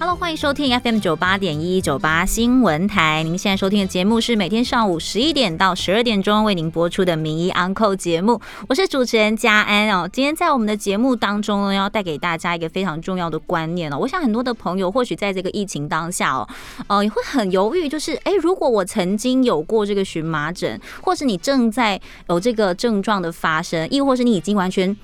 [0.00, 3.24] Hello，欢迎收听 FM 九八点一九八新闻台。
[3.24, 10.08] 您现在收听的节目是每天上午十一点到十二点钟为您播出的名医 Uncle 节目，我是主持人嘉安哦。
[10.12, 13.98] 今天在我们的节目当中呢，要带给大家一个非常重要的观念哦。
[13.98, 16.48] 我想很多的朋友或许在这个疫情当下哦，
[16.86, 24.96] 呃，也会很犹豫，就是哎，如果我曾经有过这个荨麻疹，或是你正在有这个症状的发生，亦或是你已经完全。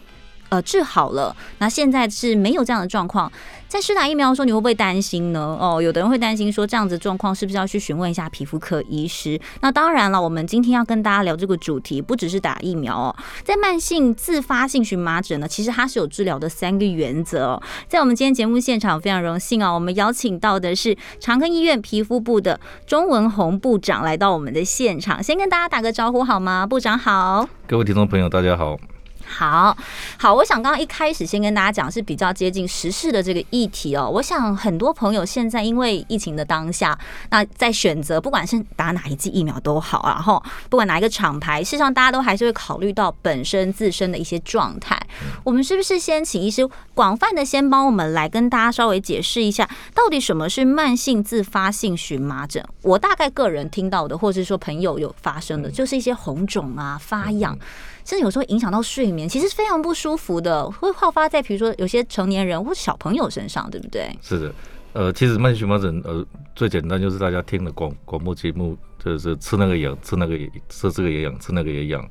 [0.48, 1.34] 呃，治好了。
[1.58, 3.30] 那现在是没有这样的状况，
[3.66, 5.56] 在施打疫苗的时候，你会不会担心呢？
[5.60, 9.40] 哦，有的人会担心说，这样子状况是不是要去询问一下皮肤科医师？
[9.60, 17.62] 那当然了，我们今天要跟大家聊这个主题，不只是打疫苗哦，在慢性自发性荨麻疹呢，其实它是有治疗的三个原则哦。
[17.88, 26.66] 在我们今天节目现场，非常荣幸啊，我们邀请到的是长庚医院皮肤部的钟文宏部长来到我们的现场，先跟大家打个招呼好吗？
[26.66, 28.93] 部长好，各位听众朋友，大家好。
[29.26, 29.76] 好
[30.18, 34.08] 好，我想刚刚一开始先跟大家讲是比较接近时事的这个议题哦。
[34.08, 36.98] 我想很多朋友现在因为疫情的当下，
[37.30, 44.98] 那在选择不管是打哪一剂疫苗都好，然后不管哪一个厂牌，事实上大家都还是会考虑到本身自身的一些状态。
[45.42, 52.64] 我们是不是先请医师广泛的先帮我们来跟大家稍微解释一下，到底什么是慢性自发性荨麻疹？
[52.82, 57.58] 我大概个人听到的，或者是说朋友有发生的，就是一些红肿啊、发痒。
[58.04, 64.14] 甚至有时候影响到睡眠，其实非常不舒服的，会好发在比如说有些成年人或小朋友身上，对不对？
[64.20, 64.54] 是的，
[64.92, 66.24] 呃，其实慢性荨麻疹，呃，
[66.54, 70.36] 最简单就是大家听的广广播节目，就是吃那个痒，吃那个
[70.68, 72.06] 吃这个也痒，吃那个也痒。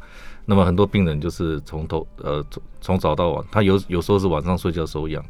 [0.45, 5.23] 那么很多病人就是从头呃从从早到晚，他有有时候是晚上睡觉时候痒，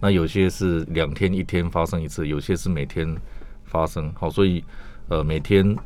[0.00, 3.16] 那有些是两天一天发生一次，有些是每天
[3.64, 4.12] 发生。
[4.18, 4.64] 好，所以
[5.08, 5.76] 呃每天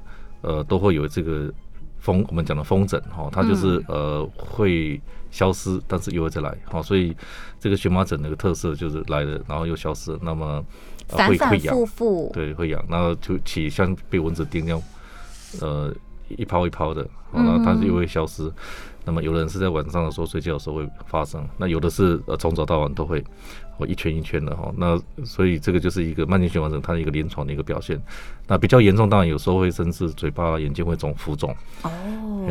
[0.41, 1.53] 呃都会有这个。
[2.03, 7.17] 风我们讲的风疹哈，它就是呃会消失，但是又会再来哈，所以
[7.61, 10.63] 这个荨麻疹的一个特色就是来了，然后又消失，那么
[11.07, 14.83] 反反复复，对，会痒，然后就起像被蚊子叮一样，
[15.61, 15.95] 呃
[16.29, 18.53] 一泡一泡的，然后它是又会消失。
[19.05, 23.23] 那么有的人是在晚上的时候睡觉的时候会发生，那有的是呃从早到晚都会，
[23.83, 24.73] 或一圈一圈的哈。
[24.77, 28.01] 那所以这个就是一个慢性荨麻疹它的一个临床的一个表现。
[28.47, 31.55] 那比较严重，当然有时候会甚至嘴巴、眼睛会肿、浮肿。
[31.83, 31.91] 哦。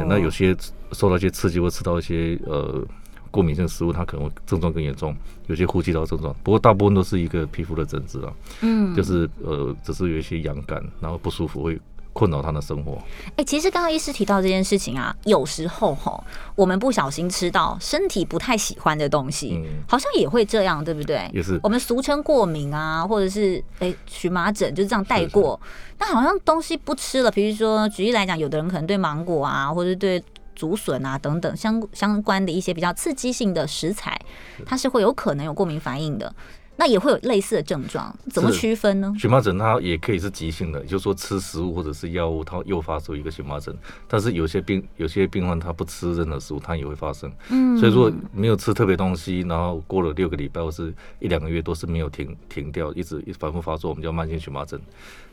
[0.08, 0.56] 那有些
[0.92, 2.86] 受到一些刺激或吃到一些呃
[3.30, 5.16] 过敏性食物，它可能会症状更严重。
[5.47, 8.34] 有些呼吸道症状，不过大部分都是一个皮肤的疹子啊。
[8.62, 8.94] 嗯。
[8.94, 11.80] 就是呃只是有一些痒感，然后不舒服会。
[12.13, 12.97] 困扰他的生活。
[13.35, 16.23] 哎，其实刚刚医师提到这件事情啊，有时候吼，
[16.55, 21.29] 我们不小心吃到身体不太喜欢的东西，好像也会这样，对不对？
[21.33, 21.59] 也是。
[21.63, 25.59] 我们俗称过敏啊，或者是哎荨麻疹，就是这样带过。
[26.00, 30.23] 那好像东西不吃了，比如说举例来讲，有的人可能对芒果啊，或者对
[30.53, 34.19] 竹笋啊等等相相关的一些比较刺激性的食材，
[34.66, 36.33] 它是会有可能有过敏反应的。
[36.81, 39.14] 那也会有类似的症状，怎么区分呢？
[39.16, 43.78] 荨麻疹它也可以是急性的，就是说吃食物或者是药物，它诱发出一个荨麻疹。
[44.08, 47.31] 但是有些病有些病患他不吃任何食物，它也会发生。
[47.50, 54.81] 嗯，所以说没有吃特别东西，然后过了六个礼拜或是一两个月都是没有停停掉，一直反复发作，我们叫慢性荨麻疹。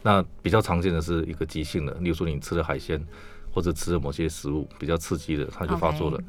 [0.02, 3.02] 那比较常见的是一个急性的，例如说你吃了海鲜
[3.50, 6.20] 或者吃了某些食物比较刺激的，它就发作了。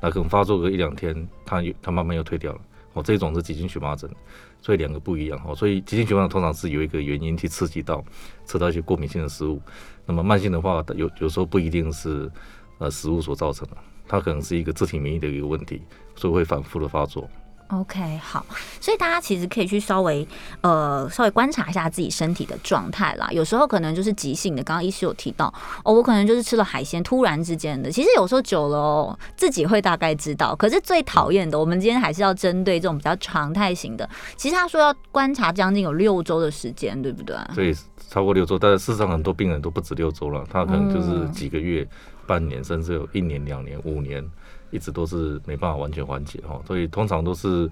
[0.00, 2.60] 那可能发作个一两天，它它慢慢又退掉了。
[2.94, 4.08] 哦，这种是急性荨麻疹。
[4.60, 8.04] 所以两个不一样哦，所以急性情况通常是有一个原因去刺激到
[8.44, 9.60] 吃到一些过敏性的食物，
[10.04, 12.30] 那么慢性的话，有有时候不一定是
[12.78, 13.76] 呃食物所造成的，
[14.06, 15.82] 它可能是一个自体免疫的一个问题，
[16.16, 17.28] 所以会反复的发作。
[17.68, 18.46] OK，好，
[18.80, 20.26] 所以大家其实可以去稍微
[20.62, 23.28] 呃稍微观察一下自己身体的状态啦。
[23.30, 25.52] 有时候可能就是急性的，刚刚医师有提到
[25.84, 27.90] 哦，我可能就是吃了海鲜，突然之间的。
[27.90, 30.56] 其实有时候久了哦，自己会大概知道。
[30.56, 34.08] 可是最讨厌的，我们今天还是要针对这种比较常态型的。
[34.34, 37.36] 其实他说要观察将近有六周的时间，对不对？
[37.54, 37.74] 对
[38.08, 41.86] 超过六周，但是事实上很多病人都不止六周了，他可能就是几个月、
[42.26, 44.26] 半年，甚至有一年、两年、五年。
[44.70, 47.70] 一直都是没办法完全缓解哈，所以通常都是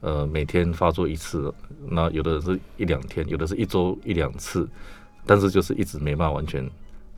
[0.00, 1.52] 呃每天发作一次，
[1.88, 4.68] 那有的是一两天，有的是一周一两次，
[5.24, 6.68] 但是就是一直没办法完全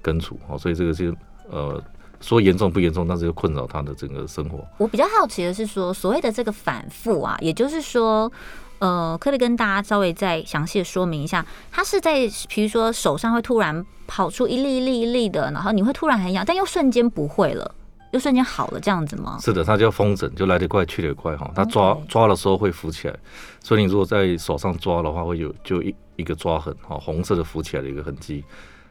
[0.00, 1.14] 根除哈，所以这个是
[1.50, 1.82] 呃
[2.20, 4.64] 说严重不严重，但是又困扰他的整个生活。
[4.78, 8.30] 我比较好奇的是说，所谓的这个反复啊，也就是说，
[8.78, 17.74] 呃，可以跟大家稍微再详细的说明一下，它是在比如说手上会突然跑出一粒一粒一粒的，然后你会突然很痒，但又瞬间不会了。
[18.12, 19.36] 就瞬间好了，这样子吗？
[19.40, 21.50] 是的，它叫风疹，就来得快去得快哈。
[21.54, 23.16] 它抓抓的时候会浮起来，
[23.60, 28.42] 所以你如果在手上抓的话，会有就一一个抓痕哈，红色的浮起来的一个痕迹。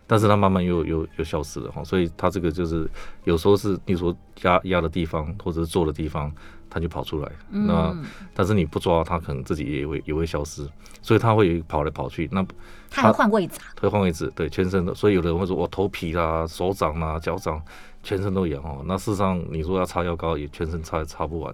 [0.07, 2.87] 但是它慢慢又又又消失了哈，所以它这个就是
[3.23, 6.31] 有时候是你说压压的地方或者是坐的地方，
[6.69, 7.31] 它就跑出来。
[7.49, 7.91] 那
[8.31, 10.63] 但是你不抓它，可能自己也会也会消失，
[11.01, 12.29] 所以它会跑来跑去。
[12.31, 12.45] 那
[12.91, 13.73] 它会换位置啊？
[13.81, 14.93] 会换位置，对，全身的。
[14.93, 17.59] 所以有的人会说我头皮啦、手掌啦、脚掌，
[18.05, 18.81] 全身都痒哦。
[18.85, 21.53] 那事实上你说要擦药膏，也全身擦也擦不完。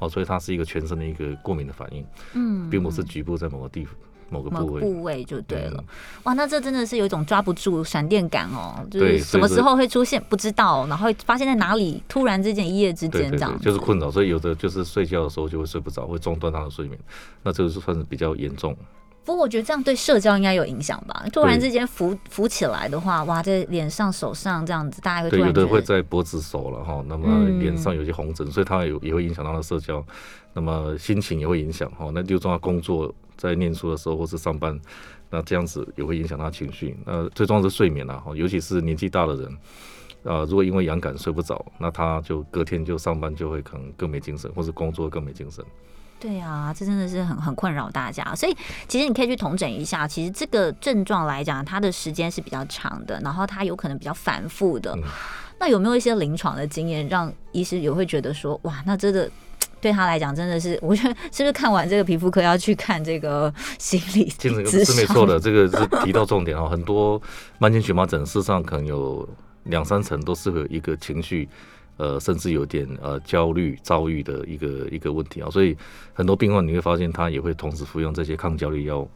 [0.00, 2.04] 哦，所以它是一个全身的一个过敏的反应。
[2.32, 3.94] 嗯，并不是局部在某个地方。
[4.32, 5.82] 某个部位，部位就对了。
[6.22, 14.08] 哇，那这真的是有一种抓不住闪电感哦，就是什么时候会出现不知道，然后发现在哪里，突然之间一夜之间这样，就是困扰。
[14.08, 16.96] 所以有的就是睡觉的时候就会睡不着，会中断他的睡眠。
[17.42, 18.76] 那这个是算是比较严重。
[19.24, 21.24] 不过我觉得这样对社交应该有影响吧？
[21.32, 30.04] 突然之间浮浮起来的话，哇，在脸上、手上这样子，大家会对有的会在脖子、手了哈，那么脸上有些红疹，所以它有也会影响到他社交，
[30.54, 32.10] 那么心情也会影响哈。
[32.12, 33.14] 那就重要工作。
[33.36, 34.78] 在念书的时候或是上班，
[35.30, 36.94] 那这样子也会影响他情绪。
[37.06, 39.56] 那最重要是睡眠了哈，尤其是年纪大的人，
[40.24, 45.64] 呃，如果因为痒感睡不着，那他就隔天就上班就会可能更没精神，或是工作更没精神。
[46.20, 48.34] 对啊，这真的是很很困扰大家。
[48.34, 48.54] 所以
[48.86, 54.96] 其实你可以去统整一下，其实这个症状来讲，它的时间是比较长的，然后它有可能比较反复的。
[55.58, 59.28] 那有没有一些临床的经验，让医师也会觉得说，哇，那真的？
[59.80, 64.26] 对他来讲，真的是，我觉得是不是看完这个皮肤科要去看这个心理？
[64.26, 66.68] 精神是没错的，这个是提到重点哦。
[66.68, 67.18] 很多
[67.58, 69.26] 慢性荨麻疹，事实上可能有
[69.64, 71.48] 两三成都是和一个情绪，
[72.00, 75.50] 呃，甚至有点呃焦虑、躁郁的一个一个问题啊。
[75.50, 75.76] 所以
[76.14, 79.10] 很多病患你会发现，他也会同时服用这些抗焦虑药物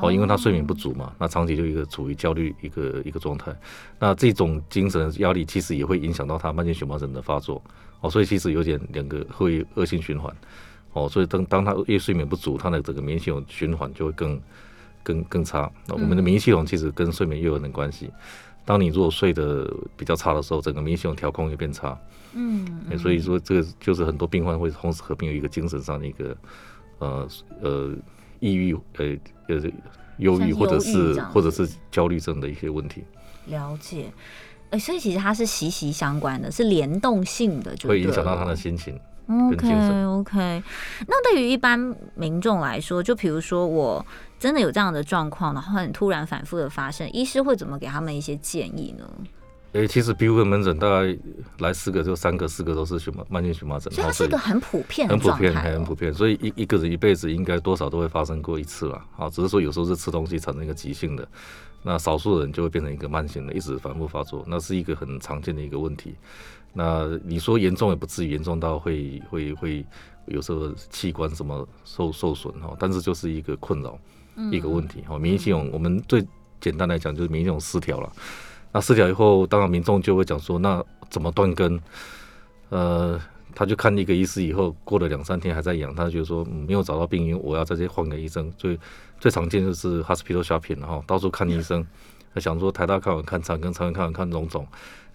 [0.00, 3.52] 哦，因为他睡眠不足嘛，那长期就一个处于焦虑一个一个状态。
[3.98, 7.60] 那这种精神压力其实也会影响到他慢性荨麻疹的发作。
[8.00, 10.32] 哦，所以其实有点两个会恶性循环，
[10.92, 14.40] 哦，所以当当他越睡眠不足，他的整个免疫系统循环就会更
[15.02, 15.68] 更更差。
[15.88, 18.08] 那我们的免疫系统其实跟睡眠又有点关系。
[18.64, 21.98] 当你如果睡得比较差的时候，整个免疫系统调控也变差。
[22.38, 26.36] 嗯，所以说这个就是很多病患会同时合并有一个精神上的一个
[26.98, 27.28] 呃
[27.60, 27.92] 呃
[28.38, 29.16] 抑郁呃
[29.48, 29.60] 呃
[30.18, 33.02] 忧郁或者是或者是焦虑症的一些问题。
[33.46, 34.12] 了解。
[34.70, 39.00] 哎，所以其实它是息息相关的，是联动性的，就会影响到他的心情。
[39.26, 40.62] OK OK，
[41.06, 41.78] 那对于一般
[42.14, 44.04] 民众来说，就比如说我
[44.38, 49.04] 真的有这样的状况，然后很突然反复的发生，医师会怎么给他们一些建议呢？
[49.72, 51.16] 哎，其实皮肤科门诊大概
[51.58, 56.12] 来四个，就三个、四个都是荨麻慢性荨麻疹，所以它是个很普遍、很普遍、很普遍。
[56.12, 59.04] 所以一一个人一辈子应该多少都会发生过一次了。
[59.16, 61.28] 啊，只是说有时候是吃东西产生一个急性的。
[61.82, 66.16] 那少数人就会变成一个慢性的，一直反复发作，那是一个很常见的一个问题。
[66.72, 69.86] 那你说严重也不至于严重到会会会
[70.26, 73.98] 有时候器官什么受受损哈，但是就是一个困扰，
[74.50, 75.18] 一个问题哈。
[75.18, 76.26] 免疫系统我们最
[76.60, 78.12] 简单来讲就是免疫系统失调了。
[78.72, 81.80] 那失调以后，当然民众就会讲说，那怎么断根？
[82.70, 83.20] 呃。
[83.54, 88.52] 他就看一个医师以后，过了两三天还在痒，他就说没有找到病因，我要在这换个医生。
[88.56, 88.78] 最
[89.18, 91.84] 最常见就是 hospital shopping，然后到处看医生，
[92.32, 94.64] 他想说台大看完看长庚，长庚看完看荣总，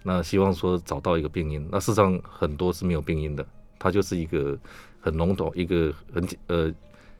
[0.02, 1.66] 那希望说找到一个病因。
[1.72, 3.46] 那事实上很多是没有病因的，
[3.78, 4.58] 它就是一个
[5.00, 6.70] 很笼统，一个很简呃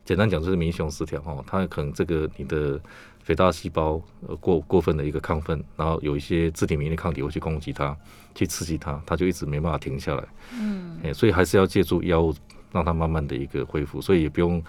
[0.05, 2.79] 简单讲就是免疫系统失调哈，它可能这个你的。
[3.25, 7.97] 肥大细胞呃过过分的一个亢奋，然后有一些自体免疫抗体会去攻击它，
[8.35, 10.25] 去刺激它，它就一直没办法停下来。
[10.61, 12.35] 嗯，哎，所以还是要借助药物
[12.71, 14.63] 让它慢慢的一个恢复，所以也不用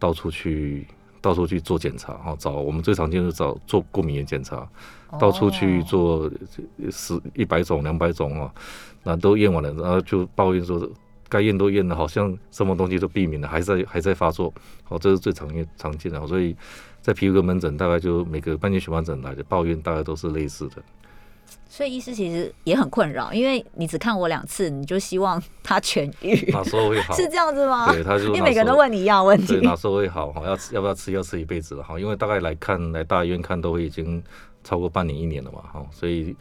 [0.00, 0.84] 到处去
[1.20, 2.34] 到处去做检查哈。
[2.40, 4.68] 找我们最常见的找做过敏原检查，
[5.20, 6.28] 到处去做
[6.90, 8.52] 十一百种两百种啊，
[9.04, 10.90] 那都验完了，然后就抱怨说
[11.28, 14.52] 该验都验了，好像什么东西都避免了，还在还在发作。
[14.82, 16.56] 好，这是最常见常见的，所以。
[17.02, 20.76] 在皮肤科门诊，大概就每个半年荨麻疹来的抱怨，大概都是类似的。
[21.68, 27.14] 所以医师其实也很困扰，因为你只看我两次，你就希望他痊愈，哪时候会好？
[27.14, 27.90] 是这样子吗？
[27.90, 30.30] 对，他就因为每个人都问你一样问题，哪时候会好？
[30.32, 31.12] 哈，要要不要吃？
[31.12, 34.22] 要吃一辈子了哈，因为大概来看来大医院看都会已经
[34.62, 36.36] 超过半年一年了嘛哈，所以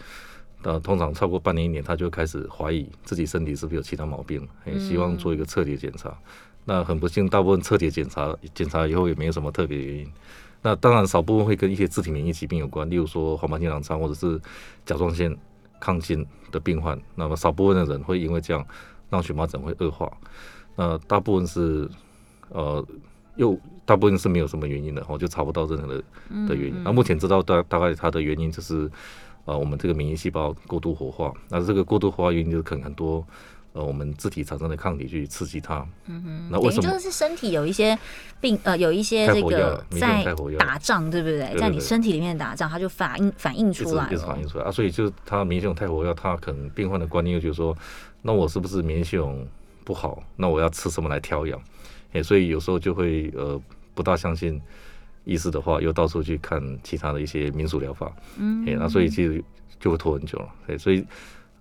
[0.63, 6.15] 呃通常超过半年一年，他就开始怀疑自己身体是不是有其他毛病，也希望做一个彻底检查。
[6.65, 10.11] 那很不幸，大部分彻底检查检查以后也没有什么特别原因。
[10.61, 14.39] 那当然，少部分会跟一些自体免疫疾病有关，例如说黄斑性狼疮或者是
[14.85, 15.35] 甲状腺
[15.81, 16.99] 亢进的病患。
[17.15, 18.65] 那么少部分的人会因为这样
[19.09, 20.11] 让荨麻疹会恶化。
[20.75, 21.89] 那大部分是
[22.49, 22.85] 呃，
[23.37, 26.03] 又大部分是没有什么原因的，我就查不到任何的
[26.47, 26.83] 的原因。
[26.83, 28.89] 那目前知道大大概它的原因就是
[29.45, 31.33] 呃，我们这个免疫细胞过度活化。
[31.49, 33.25] 那这个过度活化原因就是可能很多
[33.73, 35.85] 呃我们自体产生的抗体去刺激它。
[36.05, 37.97] 嗯哼，那等于为什么就是身体有一些
[38.39, 40.25] 病呃有一些这个在
[40.59, 41.55] 打仗，对不对？
[41.57, 44.47] 在你身体里面打仗，它就反应反应出来一直反映。
[44.47, 44.71] 出来啊？
[44.71, 47.75] 所以就它免疫系统太活跃，它可能病患的观念就觉得说，
[48.21, 49.47] 那我是不是免疫系统
[49.83, 50.21] 不好？
[50.35, 51.59] 那我要吃什么来调养？
[52.13, 53.59] 哎，所以有时候就会呃
[53.93, 54.61] 不大相信
[55.23, 58.11] 医师的话，又到处去看其他的一些民俗疗法。
[58.37, 59.41] 嗯，哎，那所以其实
[59.79, 60.49] 就会拖很久了。
[60.67, 61.05] 哎，所以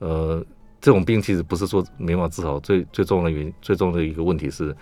[0.00, 0.44] 呃
[0.80, 4.74] 这种病其实不是说没法治好，最最重要的原因，最重要的一个问题是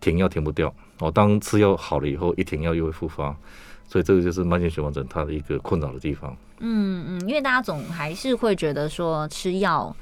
[0.00, 0.72] 停药停不掉。
[1.00, 3.36] 哦，当吃药好了以后，一停药又会复发。
[3.88, 6.36] 所以这个就是慢性荨麻疹它的一个困扰的地方。
[6.60, 9.94] 嗯嗯，因为大家总还是会觉得说吃药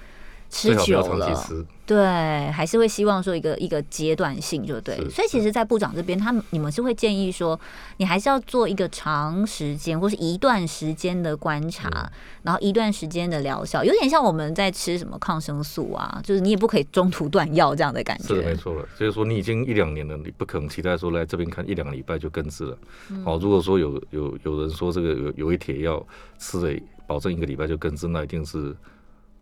[0.50, 1.66] 吃最好不要久了。
[1.88, 4.94] 对，还是会希望说一个一个阶段性就对。
[5.08, 7.58] 所以其实，在部长这边，他们你们是会建议说，
[7.96, 12.10] 你还是要做一个长时间或是一段时间的观察，嗯
[12.42, 18.54] 然后一段时间的疗效，有点像我们在吃什么抗生素啊，就是你也不可以中途断药这样的感是的，没。
[18.54, 18.86] 错了。
[18.94, 22.78] 所以说你已经一两年了，你不可能期待说来这边看一两个礼拜就根治了。
[23.10, 26.04] 嗯哦，如果说有有有人说这个有有一帖药
[26.38, 28.76] 吃了保证一个礼拜就根治，那一定是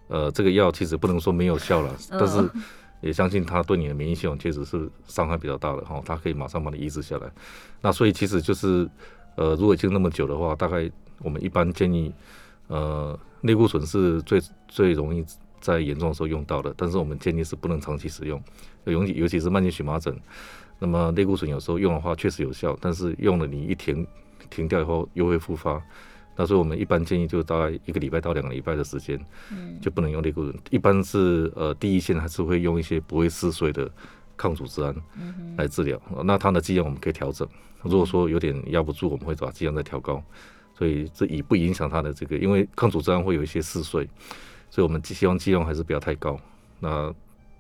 [0.09, 2.51] 呃这个药其实不能说没有效了，嗯但是
[3.01, 7.31] 也相信它对你的免疫系统确实是伤害比较大的哈、它可以马上把你抑制下来。
[7.83, 8.89] 那所以其实就是
[9.37, 12.13] 呃如果已经那么久的话，大概我们一般建议
[12.69, 15.25] 呃类固醇是最最容易
[15.61, 18.43] 在严重的时候用到的，但是我们建议是不能长期使用，
[18.85, 20.17] 尤其尤其是慢性荨麻疹。
[20.79, 24.07] 那么类固醇有时候用的话确实有效，但是用了你一停
[24.51, 25.83] 停掉以后又会复发。
[26.37, 29.19] 那所以我们一般建议就大概一个礼拜到两个礼拜的时间，
[29.81, 30.55] 就不能用类固醇。
[30.71, 33.91] 一般是呃第一线还是会用一些不会嗜睡的
[34.37, 34.95] 抗组织胺
[35.57, 36.01] 来治疗。
[36.25, 37.49] 那它的剂量我们可以调整，
[37.83, 40.23] 如果说有点压不住，我们会把剂量再调高。
[40.79, 44.07] 所以这以不影响它的这个，因为抗组织胺会有一些嗜睡，
[44.69, 46.39] 所以我们希望剂量还是不要太高。
[46.81, 47.11] 那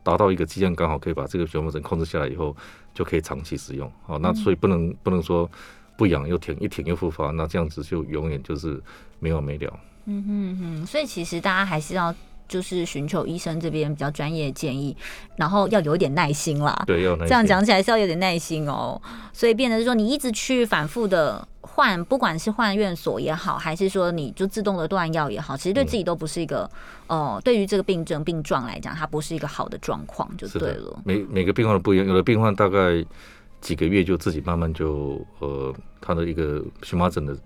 [0.02, 2.54] 达到一个剂量刚好可以把这个荨麻疹控制下来以后，
[2.92, 3.90] 就可以长期使用。
[4.04, 5.50] 好，那所以不能不能说
[5.96, 8.80] 不痒又停，一停又复发，那这样子就永远就是
[9.18, 9.72] 没完没了。
[10.06, 12.14] 嗯，所以其实大家还是要
[12.46, 14.96] 就是寻求医生这边比较专业的建议，
[15.36, 16.84] 然后要有一点耐心啦。
[16.86, 19.00] 对，要这样讲起来是要有点耐心哦，
[19.32, 26.70] 所以变得是说你一直去反复的换，不管是换院所也好，还是说你就自动的断药也好，其实对自己都不是一个，
[27.08, 30.96] 呃，对于这个病症病状来讲，它不是一个好的状况，就是对了。
[31.04, 33.04] 每每个病患都不一样，有的病患大概
[33.66, 37.36] 几个月就自己慢慢就呃，他的一个荨麻疹的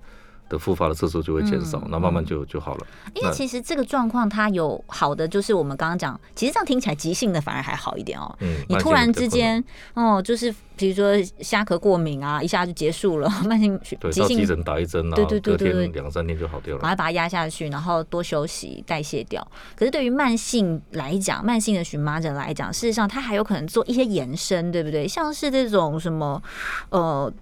[0.51, 2.87] 的复发的次数就会减少，嗯那、慢慢就就好了。
[3.15, 8.37] 因为其实这个状况它有好的，就是我们刚刚讲，其实这样听起来急性的反而还好一点哦。
[8.41, 9.65] 嗯，你突然之间，
[9.95, 16.81] 哦，就是比如说虾壳过敏啊，一下就结束了， 慢性对急性到急诊打一针啊，对对对两三天就好掉了。
[16.81, 19.47] 赶快把它压下去，然后多休息代谢掉。
[19.77, 25.07] 可是对于慢性来讲，慢性的荨麻疹来讲，事实上它还有可能做一些延伸，对不对？
[25.07, 26.43] 像是这种什么，
[26.89, 27.33] 呃。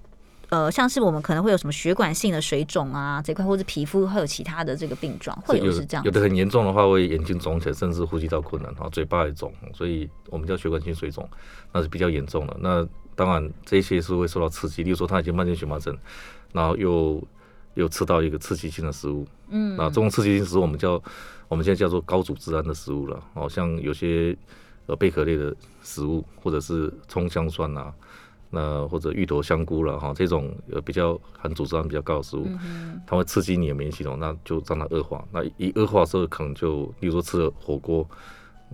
[0.51, 11.29] 呃，像是我们可能会有什么血管性的水肿啊这块，或者皮肤会有其他的这个病状，会有有是这样有的很严重的话，会眼睛肿起来，甚至呼吸道困难，然后，嘴巴也肿，所以我们叫血管性水肿，
[11.73, 12.57] 那是比较严重的。
[12.61, 15.95] 那当然这些是会受到刺激，例如说他已经慢性荨麻疹，
[16.53, 17.23] 然后又
[17.75, 21.03] 又吃到一个刺激性的食物，嗯，那这种刺激性食物我们叫
[21.49, 24.35] 我们现在叫做高组织胺的食物了，哦，像有些
[24.87, 27.93] 呃贝壳类的食物，或者是葱香蒜啊。
[28.51, 32.47] 那或者芋头、香菇了哈，这种呃比较含组织胺比较高的食物，
[33.07, 35.23] 它会刺激你的免疫系统，那就让它恶化。
[35.31, 38.09] 那一恶化之后，可能就，例如说吃了火锅，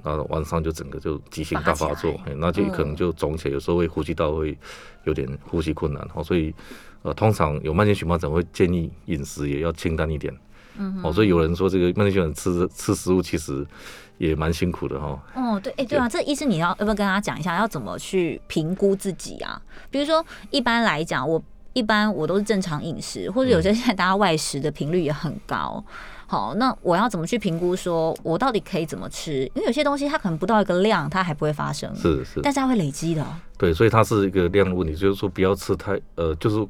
[0.03, 4.57] 那晚上就整个就急性大发作那就可能就肿起来，有时候会呼吸道会
[5.05, 6.09] 有点呼吸困难。
[6.15, 6.55] 哦，所以
[7.03, 10.33] 呃，通常有慢性荨麻疹会建议饮食也要清淡一点。
[10.77, 13.67] 嗯，哦，所以有人说这个慢性荨麻疹吃吃食物其实
[14.19, 15.23] 也蛮辛苦的哈。
[15.35, 19.61] 哦，对，哎，对啊，这医生你要要不要跟大家讲一下，要怎么去评估自己啊？
[19.91, 25.85] 比如说，一般来讲，我一般我都是正常饮食，或者有些现在大家外食的频率也很高。
[26.27, 29.43] 好，那我要怎么去评估，说我到底可以怎么吃？
[29.55, 33.27] 因为有些东西它可能不到一个量，它还不会发生，是是，但是它会累积的哦。
[33.59, 36.67] 对，所以它是一个量的问题，就是说不要吃太呃，就是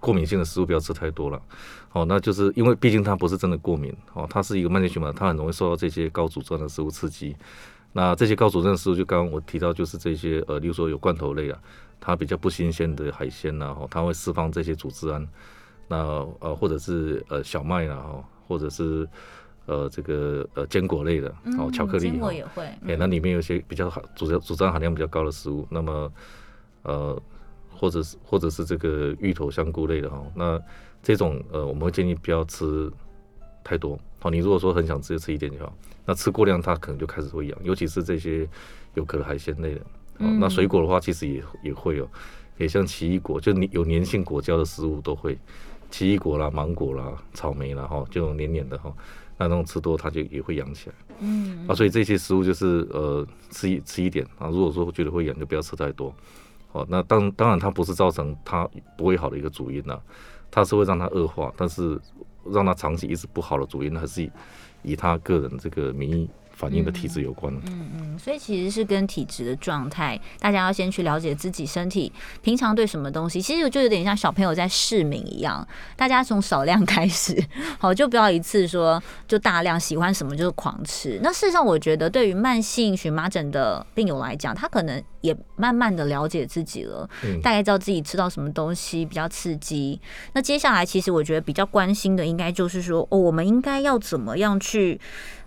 [0.00, 1.40] 过敏性的食物不要吃太多了。
[1.92, 7.36] 哦，那就是因为毕竟它不是真的过敏，哦，它是一个慢性循环，它很容易受到这些高组织的食物刺激。
[7.92, 11.58] 那这些高组织的食物，就刚刚我提到，就是这些呃，例如说有罐头类啊，
[12.00, 15.26] 它比较不新鲜的海鲜呐、哦，它会释放这些组织胺。
[15.88, 15.96] 那
[16.38, 19.08] 呃，或者是呃小麦啦，哦，或者是
[19.66, 21.28] 呃这个呃坚果类的，
[21.58, 26.12] 哦，巧克力嗯坚果也会，哎、那里面有些比较好组织组织胺含量比较高的食物，那么
[26.84, 27.20] 呃，
[27.80, 30.60] 或者是或者是这个芋头、香菇类的哈，那
[31.02, 32.92] 这种呃，我们会建议不要吃
[33.64, 33.98] 太多。
[34.18, 35.72] 好，你如果说很想吃，就吃一点就好，
[36.04, 38.46] 那吃过量它可能就开始会痒，尤其是这些
[38.92, 39.80] 有壳的海鲜类的。
[40.18, 42.06] 哦，那水果的话其实也也会有，
[42.58, 45.38] 也像奇异果，就你有粘性果胶的食物都会，
[45.90, 48.94] 奇异果啦、芒果啦、草莓啦，哈，这种黏黏的哈，
[49.38, 50.94] 那那种吃多它就也会痒起来。
[51.20, 56.14] 嗯，啊，所以这些食物就是呃吃一吃一点啊，如果说觉得会痒就不要吃太多。
[56.72, 60.00] 哦，那当当然它不是造成它不会好的一个主因呐，
[60.50, 62.00] 它是会让它恶化，但是。
[62.46, 64.30] 让它长期一直不好的主因，还是以
[64.82, 66.28] 以他个人这个名义
[66.60, 67.50] 反应的体质有关。
[67.66, 72.12] 嗯嗯，所以其实是跟体质的状态，大家要先去了解自己身体
[72.42, 73.40] 平常对什么东西。
[73.40, 77.42] 其实就有点像小朋友在试敏一样，大家从少量开始，
[77.78, 81.18] 好，就不要一次说就大量喜欢什么就是狂吃。
[81.22, 85.02] 那事实上，我觉得对于慢性荨麻疹的病友来讲，他可能。
[85.20, 87.06] 也慢慢的了解自己了，
[87.42, 90.00] 大概知道自己吃到什么东西比较刺激。
[90.32, 94.98] 那接下来，其实我觉得比较关心的，应该就是说，哦，我们应该要怎么样去，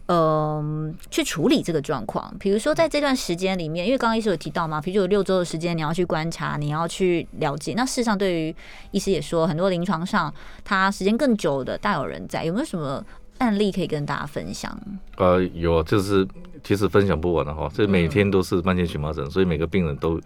[0.07, 2.33] 嗯，去处理这个状况。
[2.39, 7.73] 比如说，在这段时间里面，因为刚刚医师有提到嘛，比如有六周的时间，你要去观察，你要去了解。
[7.75, 8.55] 那事实上，对于
[8.91, 10.33] 医师也说，很多临床上，
[10.63, 13.03] 他时间更久的大有人在，有没有什么？
[13.39, 14.77] 案例可以跟大家分享。
[15.17, 16.25] 呃，有，就是
[16.63, 20.21] 其实分享不完的哈，这每天都是慢性荨麻疹，所以每个病人都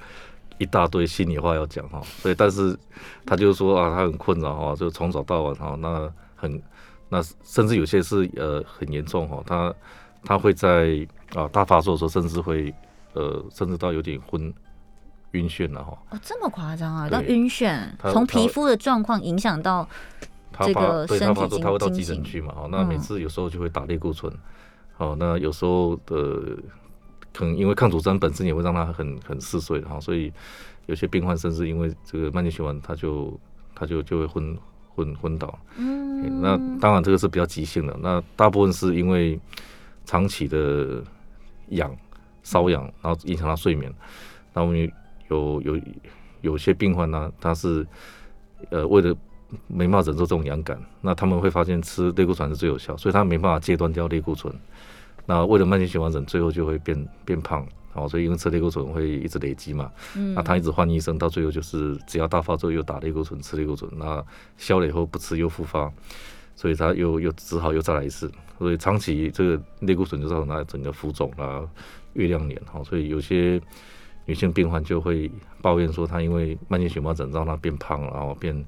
[0.57, 2.01] 一大堆心里话要讲哈。
[2.21, 2.77] 所以，但是
[3.25, 6.61] 他就说啊，他很困扰哈，就从早到晚哈，那很
[7.09, 9.73] 那甚至有些是呃很严重哈，他
[10.23, 12.73] 他会在啊大发作的时候，甚至会
[13.13, 14.53] 呃甚至到有点昏
[15.31, 15.97] 晕眩了哈。
[16.09, 17.09] 哦，这么夸张啊？
[17.09, 19.87] 到晕眩，从皮肤的状况影响到。
[20.49, 22.51] 他发对他发作，他会到急诊去嘛？
[22.57, 24.33] 哦，那每次有时候就会打类固醇，
[24.97, 26.57] 哦，那有时候的
[27.31, 30.33] 可能因为抗组胺本身也会让他很很嗜睡哈，所以
[30.87, 33.39] 有些病患甚至因为这个慢性循环，他就
[33.75, 34.57] 他就就会昏
[34.97, 35.57] 昏昏倒。
[35.77, 39.39] 嗯，那当然这个是比较急性的，那大部分是因为
[40.03, 41.03] 长期的
[41.69, 41.95] 痒
[42.43, 43.93] 瘙痒，然后影响到睡眠。
[44.53, 44.91] 那我们
[45.29, 45.79] 有有
[46.41, 47.85] 有些病患呢，他是
[48.71, 49.15] 呃为了
[49.67, 54.51] 没办法忍受这种痒感，那他们会发现吃类固醇是最有效，所以他没办法戒断掉类固醇。
[55.25, 57.65] 那为了慢性循环疹，最后就会变变胖，
[57.97, 64.23] 哦，所以因为吃类固醇会一直累积嘛，嗯，那他一直换医生，到最后就是只要大发作又打类固醇，吃类固醇，那
[64.55, 65.91] 消了以后不吃又复发，
[66.55, 71.67] 所以他又又只好又再来一次，所以长期这个类固醇就造成他整个浮肿啊、
[72.13, 73.61] 月亮脸，哈，所以有些
[74.25, 75.29] 女性病患就会
[75.61, 78.65] 抱怨说，她因为慢性荨麻疹让她变胖，然后变。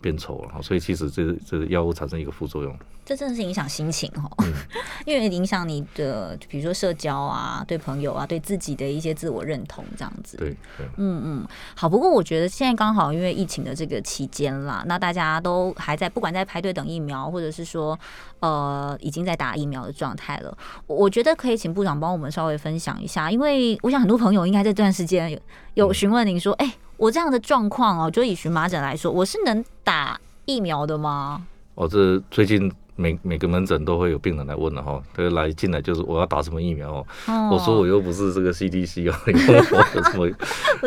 [0.00, 2.74] 变丑了哈，所以其实这这药物产生一个副作用。
[3.04, 4.44] 这真的是影响心情哦，
[5.04, 10.36] 因为影响你的，比如说社交啊，对朋友啊，对自己的一些自我认同这样子。
[10.36, 10.56] 对，
[10.96, 11.88] 嗯嗯，好。
[11.88, 17.98] 不过我觉得现在刚好因为疫情的这个期间啦，那大家都还在，不管在排队等疫苗，或者是说
[18.38, 20.56] 呃已经在打疫苗的状态了。
[20.86, 25.40] 我觉得可以请部长帮我们稍微分享一下，因为我想很多朋友应该在这段时间有
[25.74, 31.46] 有询问您说，哎，我这样的状况哦，就以荨麻疹来说，我是能打疫苗的吗？
[31.74, 32.70] 哦，这最近。
[33.00, 37.06] 每每个门诊都会有病人来问了哈，他来进来就是我要打什么疫苗哦，
[37.50, 40.30] 我说我又不是这个 CDC 啊， 你问我有什么？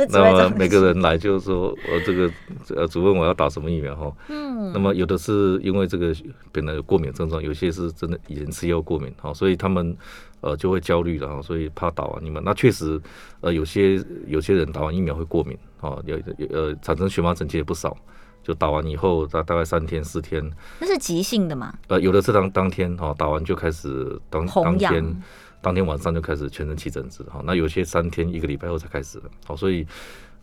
[0.09, 2.31] 那么每个人来就是说我这个
[2.75, 6.15] 呃主问我要打什么疫苗哈，嗯，那么有的是因为这个
[6.51, 9.97] 本来有过敏症状，有些是真的以前吃药过敏哈，所以他们
[10.41, 12.39] 呃就会焦虑了哈，所以怕打完疫苗。
[12.41, 13.01] 那确实
[13.41, 16.15] 呃有些有些人打完疫苗会过敏啊，有
[16.51, 17.97] 呃产生荨麻疹其实不少。
[18.43, 20.43] 就打完以后，大大概三天四天，
[20.79, 21.73] 那是急性的嘛？
[21.87, 25.23] 呃，有的是当当天哈，打完就开始当当天
[25.61, 27.41] 当天晚上就开始全身起疹子哈。
[27.45, 29.87] 那有些三天一个礼拜后才开始的，好，所以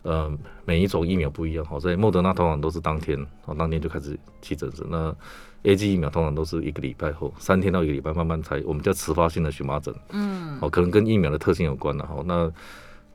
[0.01, 0.35] 呃
[0.65, 1.79] 每一种疫苗不一样哈。
[1.79, 4.85] 所以莫德纳通常都是当天，哦，当天就开始起疹子。
[4.89, 5.15] 那
[5.63, 12.23] A G 疫苗通常都是一个礼拜后，三天到一个礼拜慢慢才我们叫迟发性的荨麻疹，嗯，哦，可能跟疫苗的特性有关了哈。
[12.25, 12.51] 那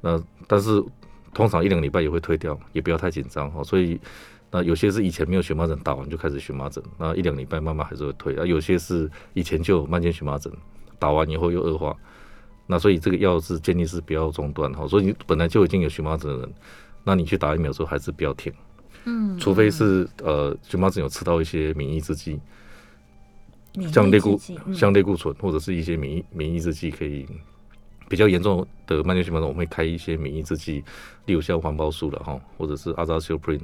[0.00, 0.80] 那但是
[1.34, 3.64] 通常一两个礼拜也会退掉，也不要太紧张哈。
[3.64, 4.00] 所以
[4.56, 8.34] 那有些是以前没有荨麻疹，打完就开始荨麻疹，那一两礼拜慢慢还是会退。
[8.36, 10.50] 啊，有些是以前就有慢性荨麻疹，
[10.98, 11.94] 打完以后又恶化，
[12.66, 14.88] 那所以这个药是建议是不要中断哈。
[14.88, 16.54] 所以你本来就已经有荨麻疹的人，
[17.04, 18.50] 那你去打疫苗的时候还是不要停，
[19.04, 22.40] 嗯，除非是呃荨麻疹有吃到一些免疫制剂，
[23.92, 24.40] 像类固
[24.72, 27.26] 像类固醇或者是一些免疫免疫制剂可以
[28.08, 30.82] 比较严重的慢性荨麻疹，我们会开一些免疫制剂，
[31.26, 33.60] 例如像环孢素了哈，或者是阿扎西普林。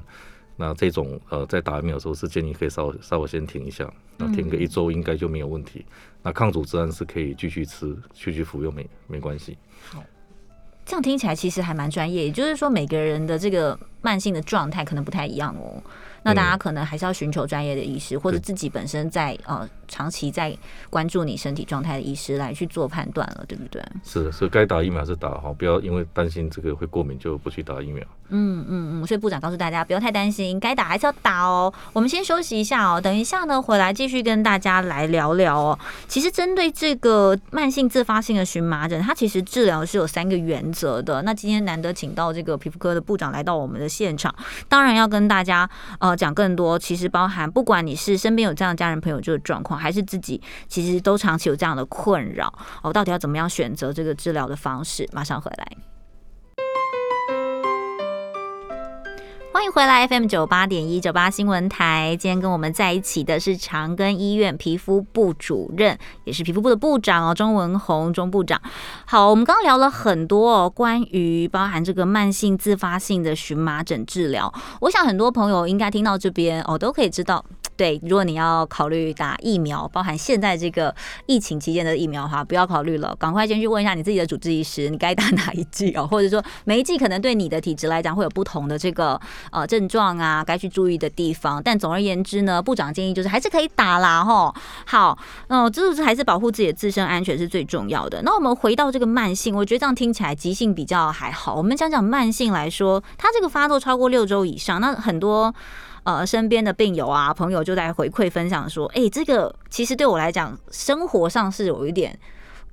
[0.57, 5.85] 那这种呃，在打疫苗的时候是建议可以稍微稍微先停一下，那停个一周应该就没有问题。
[6.23, 9.57] 那抗组织胺是可以继续吃、继续服用，没没关系。
[9.91, 10.05] 好，
[10.85, 12.27] 这样听起来其实还蛮专业。
[12.27, 15.83] 也就是说，每个人的这个慢性的状态可能不太一样哦。
[16.25, 20.57] 那大家可能还是要寻求专业的医师，或者自己本身在呃长期在
[20.88, 23.83] 关注你身体状态的医师来去做判断了，对不对？
[24.05, 28.07] 是的，所以该打疫苗是打哈，不要因为担心这个会过敏就不去打疫苗。
[28.33, 31.73] 嗯嗯嗯，所以部长告诉大家不要太担心，该打还是要打哦。
[31.92, 35.79] 我们先休息一下哦，等一下呢回来继续跟大家来聊聊哦。
[36.09, 41.21] 其实针对这个慢性自发性的荨麻疹，它其实治疗是有三个原则的。
[41.23, 44.35] 那今天难得请到这个皮肤科的部长来到我们的现场，
[44.68, 45.68] 当然要跟大家
[45.99, 46.79] 呃讲更多。
[46.79, 55.07] 其实包含不管你是身边有这样的家人朋友这个状况，还是自己其实都长期有这样的困扰哦，到底要怎么样选择这个治疗的方式？
[55.12, 55.92] 马上回来。
[59.53, 62.17] 欢迎回来 FM 九八点一九八新闻台。
[62.19, 68.59] 今天跟我们在一起的是长庚医院皮肤部主任，也是皮肤部的部长哦，钟文宏钟部长。
[69.05, 74.53] 好，我们刚刚聊了很多哦，关于包含这个慢性自发性的荨麻疹治疗。
[74.81, 77.45] 我想很多朋友应该听到这边哦，都可以知道。
[77.77, 80.95] 对，如果你要考虑打疫苗，包含现在这个
[81.27, 91.61] 疫情期间的疫苗的话，不要考虑了，赶快先去问一下你自己的主治医师，你该打哪一剂哦，或者说每一剂可能对你的体质来讲会有不同的这个呃症状啊，该去注意的地方。
[91.63, 94.55] 但总而言之呢，部长建议就是还是可以打啦，吼。
[94.85, 98.21] 好，那就是还是保护自己的自身安全是最重要的。
[98.23, 101.55] 那我们回到这个慢性，我觉得这样听起来急性比较还好。
[101.55, 105.55] 我们讲讲慢性来说，它这个发作超过六周以上，那很多。
[106.05, 112.19] 呃，身边的病友啊、朋友就在回馈分享说：“哎，这个其实对我来讲，生活上是有一点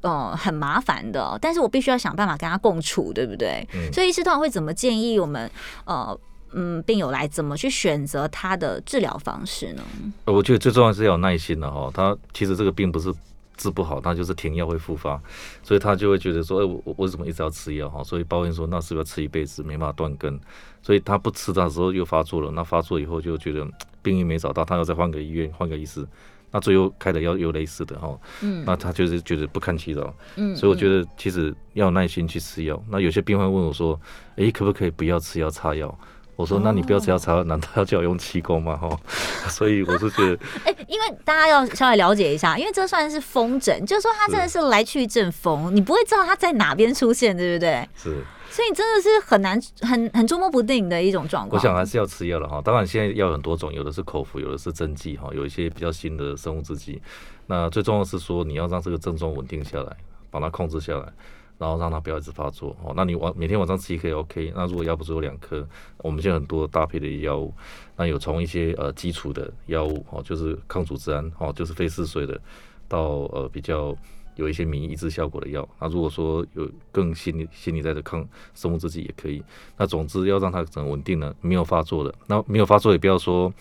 [0.02, 3.68] 呃很麻烦的，但是我必须要想办法跟他共处，对不对？
[3.94, 5.50] 所以医师通常会怎么建议我们
[5.86, 6.18] 呃
[6.54, 9.84] 嗯病友来怎么去选择他的治疗方式呢？
[10.26, 11.92] 我觉得最重要是要有耐心的哈。
[11.94, 13.14] 他其实这个病不是。
[13.60, 15.22] 治不好，他就是停药会复发，
[15.62, 18.02] 所以他就会觉得说，哎，我我为什么一直要吃药哈？
[18.02, 20.40] 所以抱怨说，那是不是要吃一辈子，没办法断根？
[20.82, 23.68] 所以他不吃的时候又发作了，那发作以后就觉得
[24.02, 26.06] 病因没找到，他要再换个医院，换个医师，
[26.52, 32.82] 那最后开的药又类似的哈，嗯，那他就是觉得不堪其扰，嗯，所以我觉得其实要耐心去吃药。
[32.90, 34.00] 那有些病患问我说，
[34.38, 35.98] 哎，可不可以不要吃药擦药？
[36.36, 38.78] 我说，那你不要只要查，难道要叫我用气功吗？
[38.78, 38.90] 哈，
[39.52, 47.86] 所以我是觉得， 哎，因为大家要稍微了解一下，因为这算是风疹，就是说它真的是来去一阵风，你不会知道它在哪边出现，对不对？
[47.94, 48.24] 是，
[48.60, 51.58] 所以真的是很难、很很捉摸不定的一种状况。
[51.58, 57.02] 我想还是要吃药了哈，当然现在药很多种，有的是口服，有的是针剂哈，有一些比较新的生物制剂。
[57.48, 59.96] 那最重要是说，你要让这个症状稳定下来，
[60.30, 61.14] 把它控制下来。
[61.58, 62.94] 然后让它不要一直发作哦。
[62.96, 64.54] 那你晚每天晚上吃一颗 OK。
[64.56, 65.68] 那如果药不足有两颗，
[65.98, 67.54] 我们现在很多搭配的药物，
[67.98, 72.40] 那有从一些呃基础的药物哦，就是抗组织胺哦，就是非嗜睡的，
[72.88, 73.00] 到
[73.34, 73.94] 呃比较
[74.40, 75.68] 有一些免疫抑制效果的药。
[75.80, 79.44] 那如果说有更新新一代的抗生物制剂也可以。
[79.78, 82.14] 那总之要让它整稳定了，没有发作的。
[82.28, 83.54] 那没有发作也不要说。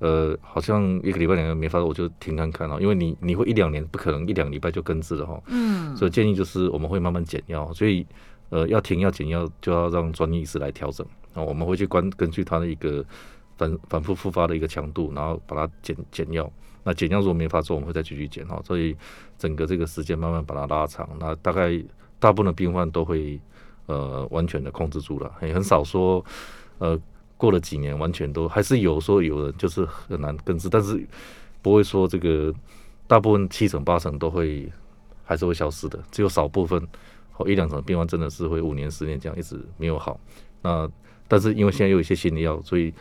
[0.00, 5.42] 呃，好像一个礼拜两个没发作，我就停看看了，因为你你会一两年不可能一两礼拜就根治了哈。
[5.48, 5.96] 嗯。
[5.96, 8.06] 所以建议就是我们会慢慢减药，所以
[8.50, 11.42] 呃要停药减药就要让专业医师来调整啊。
[11.42, 13.04] 我们会去关根据他的一个
[13.56, 16.48] 反反复复发的一个强度，然后把它减减药。
[16.88, 18.58] 那减药如果没发作，我们会再继续减哈。
[18.64, 18.96] 所以
[19.36, 21.78] 整个这个时间慢慢把它拉长，那大概
[22.18, 23.38] 大部分的病患都会
[23.84, 26.24] 呃完全的控制住了，也很少说
[26.78, 26.98] 呃。
[27.40, 31.06] 过了几年，完全都还是有说有人就是很难根治，但是
[31.62, 32.52] 不会说这个
[33.06, 34.68] 大部分七成八成都会
[35.22, 36.84] 还是会消失的，只有少部分
[37.30, 40.18] 或一两成病患真的是会五年十年这样一直没有好。
[40.62, 40.90] 那
[41.28, 42.92] 但是因为现在又有一些新的药，所以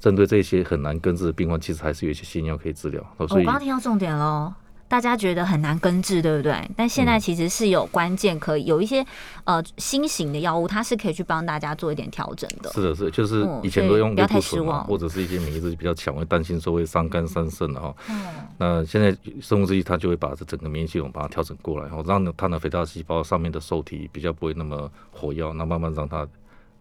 [0.00, 3.02] 针对这些很难根治的病患，其实还是有一些新药可以治疗。
[3.16, 4.52] 我刚刚听到重点喽。
[4.88, 6.70] 大家觉得很难根治，对不对？
[6.76, 9.04] 但现在其实是有关键，可以有一些
[9.42, 12.70] 呃新型的药物，它是可以去帮大家做一点调整的。
[12.70, 17.92] 是的，是的，就是以前都用不要太失望，或者是一些免疫力比较强，会担心说会伤肝伤肾的哈。
[18.08, 18.26] 嗯
[18.58, 26.24] 那现在生物制剂它就会把这整个免疫系统把它调整过来，然后让它的肥大细胞上面的受体比较不会那么活跃，那慢慢让它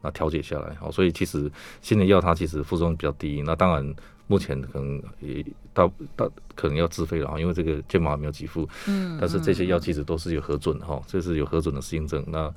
[0.06, 0.76] 那调节下来。
[0.80, 3.96] 好，所以其实新的药它其实副作用比较低，那当然。
[4.28, 8.68] 目前可能也到到可能要自费了哈，因为这个健保还没有给付。
[8.88, 12.26] 嗯，但是这些药其实都是有核准的哈，这是有核准的适应症。
[12.30, 12.52] 那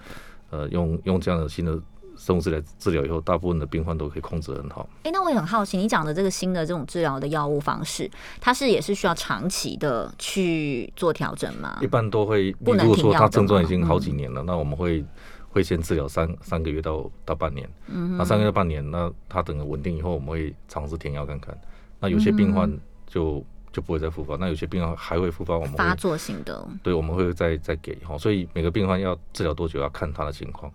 [0.49, 1.79] 呃，用用这样的新的
[2.17, 4.89] 生物治疗治疗以后，大部分的病患都可以控制很好。
[5.03, 11.79] 哎，那我也很好奇，你讲的这个新的这种治疗的药物方式，它是也是需要长期的去做调整吗？
[11.83, 15.05] 一般都会，如果说他症状已经好几年了，那我们会。
[15.51, 17.69] 会先治疗三三个月到到半年，
[18.17, 21.57] 那三个月半年，那他等稳定以后，我们会尝试停药看看。
[22.01, 22.71] 那有些病患
[23.07, 28.17] 就就不会再复发，那有些病患还会复发，我们发作型的，对，我们会再再给哈。
[28.19, 30.73] 所以每个病患要治疗多久要看他的情况。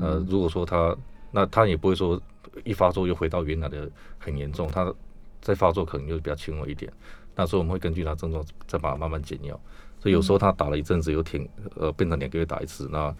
[0.00, 0.96] 呃，如果说他
[1.30, 2.20] 那他也不会说
[2.62, 4.92] 一发作又回到原来的很严重，他
[5.40, 6.90] 再发作可能就比较轻微一点。
[7.34, 9.58] 那时候我们会根据他症状再把它慢慢减药。
[9.98, 13.14] 所以有时候他打了一阵子又停，呃，变成两个月打一次，那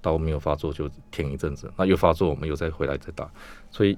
[0.00, 3.28] 到没有发作就停一阵子，那又发作我们又再回来再打。
[3.70, 3.96] 所以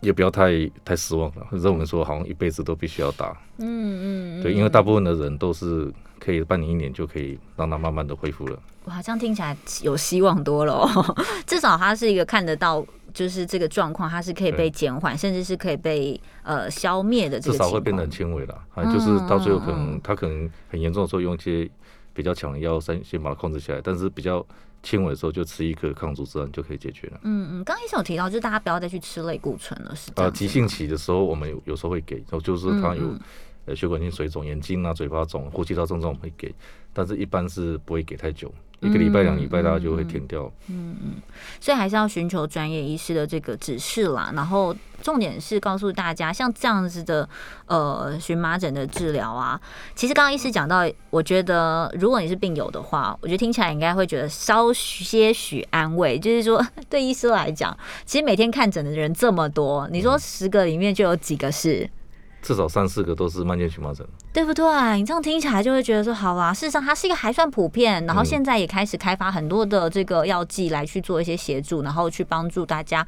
[0.00, 3.36] 也不要太太失望了，认为说好像一辈子都必须要打。
[3.58, 4.42] 嗯嗯。
[4.42, 8.58] 对，因为大部分的人都是可以半年一年就可以让他慢慢的恢复了。
[8.84, 10.86] 哇，这样听起来有希望多了，
[11.46, 12.84] 至少他是一个看得到，
[13.14, 17.40] 就是这个状况，它是可以被减缓，甚至是可以被呃消灭的。
[17.40, 21.66] 至少会变得很轻微了，啊，就是到最后可能他可能很严重的时候用一些
[22.12, 24.44] 比较强的药先先把它控制起来，但是比较
[24.84, 27.18] 轻微的时候就吃一颗抗组织胺就可以解决了。
[27.24, 33.12] 嗯嗯，刚刚医生有提到，就是大家不要再去吃类固醇了，是呃，急性期的时候我们有有时候会给，然后就是他有
[33.64, 36.54] 呃血管性水肿、眼睛啊、嘴巴肿、呼吸道症状我们会给，
[36.92, 38.52] 但是一般是不会给太久。
[38.84, 40.50] 一个礼拜、两礼拜，大家就会停掉。
[40.68, 41.14] 嗯嗯，
[41.60, 44.30] 所以还是要寻求专业医师的这个指示啦。
[44.34, 47.28] 然后重点是告诉大家，像这样子的
[47.66, 49.60] 呃荨麻疹的治疗啊，
[49.94, 56.18] 其实刚刚医师讲到，我觉得如果你是病友的话，我觉得听起来应该会觉得稍些许安慰。
[56.18, 61.88] 就是说， 对医师来讲，其实每天看诊的人这么多，你说十个里面就有几个是？
[62.44, 64.64] 至少三四个都是慢性荨麻疹，对不对？
[64.98, 73.06] 你这样听起来就会觉得说，好啦，事实上它是一个还算普遍，然后现在也开始开发很多的这个药剂来去做一些协助，然后去帮助大家，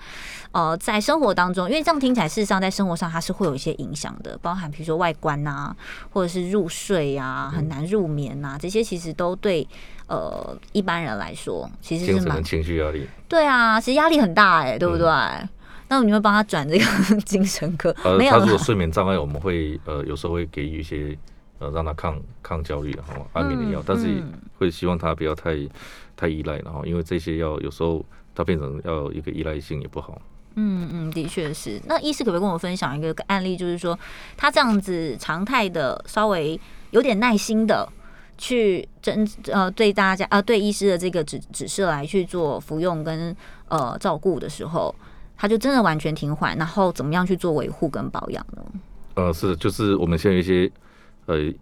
[0.53, 5.77] 呃，在生活当中，因为这样听起来，事实上在生活上它是会有一些影响的，包含比如说外观啊，
[6.11, 9.69] 或者是入睡啊，很难入眠啊，这些其实都对
[10.07, 13.07] 呃一般人来说，其实是蛮情绪压力。
[13.29, 15.07] 对啊，其实压力很大哎，对不对？
[15.89, 16.85] 那你会帮他转这个
[17.23, 17.95] 精神科？
[18.03, 21.17] 呃，他如果睡眠障碍，我们会呃有时候会给予一些
[21.59, 24.23] 呃让他抗抗焦虑然后安眠的药，但是
[24.59, 25.57] 会希望他不要太
[26.17, 30.21] 太依赖然后，因为这些药有时候它变成要一个依赖性也不好。
[30.57, 31.81] 嗯嗯，的确是。
[31.87, 33.99] 那医师可不可以跟我分享一个案例，就是说
[34.37, 36.59] 他这样子常态的稍微
[36.91, 37.89] 有点耐心的
[38.37, 43.37] 去针呃对大家呃对医师的这个指指示来去做服用跟
[43.69, 44.93] 呃照顾的时候。
[45.37, 48.63] 他就真的完全停缓，然后怎么样去做维护跟保养呢？
[49.15, 50.71] 呃，是，就是我们现在有一些
[51.27, 51.53] 呃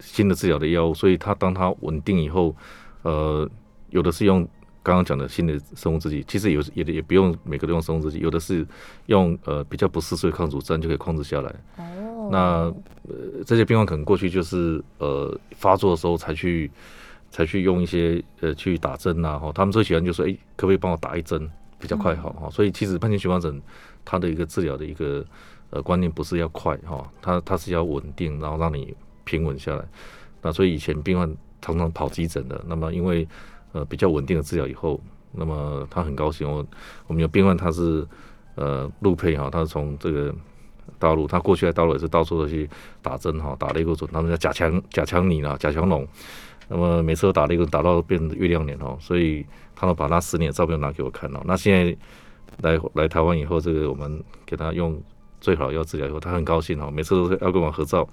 [0.00, 2.54] 新的治疗的药物，所以它当它稳定以后，
[3.02, 3.48] 呃，
[3.90, 4.46] 有的是用
[4.82, 8.66] 刚刚讲的新的生物制剂，其实有也也不用每个都用生物制剂，有的是
[9.06, 11.54] 用呃比较不适的抗组胺就可以控制下来。
[11.78, 12.38] 哦，那
[13.08, 16.70] 呃这些病患可能过去就是呃发作的时候才去
[17.30, 21.48] 才去用一些呃去打针呐，哈，他们最喜欢就说，哎，可不可以帮我打一针？
[21.82, 23.60] 比较快好哈，所以其实慢性荨麻疹
[24.04, 25.26] 它的一个治疗的一个
[25.70, 29.84] 呃观念不是要快哈，它它是要稳定，然后让你平稳下来。
[30.40, 31.28] 那所以以前病患
[31.60, 33.26] 常常跑急诊的，那么因为
[33.72, 35.00] 呃比较稳定的治疗以后，
[35.32, 36.48] 那么他很高兴。
[36.48, 36.64] 我
[37.08, 38.06] 我们有病患他是
[38.54, 40.32] 呃陆配哈，他是从这个
[41.00, 42.70] 大陆，他过去在大陆也是到处都去
[43.02, 46.06] 打针哈，打了一个准，他们叫假强假枪你啦，假强龙。
[46.72, 49.44] 那么每次都打了一个，打到变月亮脸哦，所以
[49.76, 51.42] 他们把那十年的照片拿给我看了。
[51.44, 51.94] 那现在
[52.62, 54.98] 来来台湾以后，这个我们给他用
[55.38, 58.08] 最好药治疗以后，他很高兴哦，每次都是要跟我合照，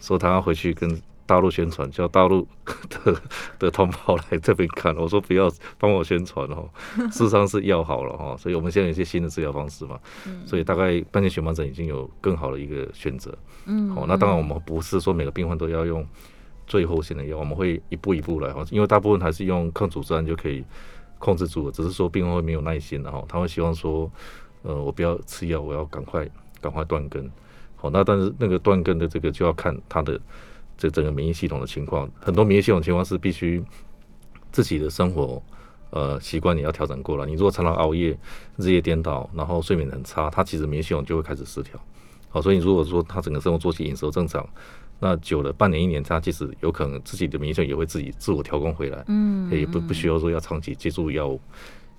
[0.00, 2.48] 说他要回去跟大陆宣传，叫大陆
[2.88, 3.20] 的
[3.58, 4.96] 的同胞来这边看。
[4.96, 6.66] 我说不要帮我宣传哦，
[7.10, 10.00] 事实上是药好了哈，所以我们现在有一些新的治疗方式嘛，
[10.46, 13.36] 所以大概半年荨麻疹已经有更好的一个选择。
[13.66, 16.06] 嗯，好，那当然我们不是说每个病患都要用。
[16.68, 20.62] 最后性的药，我们会一步一步来哈，因为大部分还是用抗组织胺就可以
[21.18, 24.08] 控制住了，只是说病人会没有耐心的哈，他会希望说，
[24.62, 26.28] 呃，我不要吃药，我要赶快
[26.60, 27.28] 赶快断根，
[27.74, 30.20] 好，那但是那个断根的这个就要看他的
[30.76, 33.64] 这整个免疫系统的情况，很多免疫系统情况是必须
[34.52, 35.42] 自己的生活
[35.90, 38.14] 呃习惯你要调整过来，你如果常常熬夜、
[38.58, 41.80] 日夜颠倒，然后睡眠很差，他其实免疫系统就会开始失调，
[42.28, 44.46] 好，所以如果说他整个生活作息、饮食正常。
[45.00, 51.40] 那久了半年一年，他其实有可能自己的免疫系统也会自己自我调控回来，嗯，也不不需要说要长期接触药物，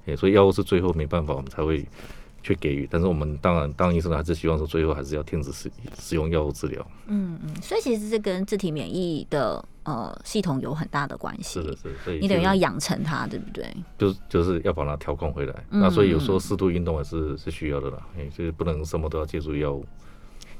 [0.06, 1.88] 哎，所以药物是最后没办法，我们才会
[2.44, 2.88] 去给予。
[2.92, 6.86] 但是我们当然当医生还是希望说最后还是要停止使使用药物治疗。
[7.08, 11.62] 嗯嗯，所以其实这跟自体免疫的呃系统有很大的关系。
[11.62, 13.66] 是的，是，所以你等于要养成它，对不对？
[13.98, 15.56] 就是就是要把它调控回来。
[15.70, 19.86] 那所以有时候适度运动还是是需要的啦，哎，就是不能什么都要借助药物。